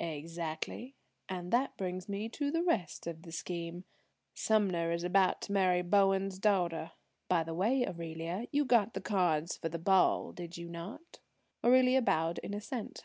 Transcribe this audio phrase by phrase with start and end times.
[0.00, 0.96] "Exactly.
[1.28, 3.84] And that brings me to the rest of the scheme.
[4.34, 6.90] Sumner is about to marry Bowen's daughter.
[7.28, 11.20] By the way, Aurelia, you got the cards for the ball, did you not?"
[11.64, 13.04] Aurelia bowed in assent.